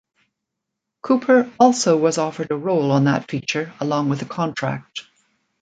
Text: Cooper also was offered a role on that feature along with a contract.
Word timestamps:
Cooper 1.03 1.51
also 1.59 1.95
was 1.95 2.17
offered 2.17 2.49
a 2.49 2.55
role 2.57 2.89
on 2.89 3.03
that 3.03 3.29
feature 3.29 3.71
along 3.79 4.09
with 4.09 4.23
a 4.23 4.25
contract. 4.25 5.03